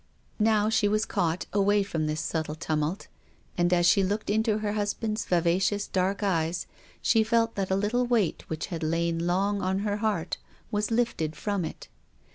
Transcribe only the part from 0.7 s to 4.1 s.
was caught away from this subtle tumult, and as she